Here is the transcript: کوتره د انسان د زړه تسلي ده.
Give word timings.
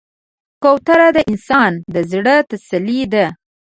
کوتره 0.63 1.07
د 1.15 1.19
انسان 1.29 1.71
د 1.93 1.95
زړه 2.11 2.35
تسلي 2.49 3.01
ده. 3.13 3.25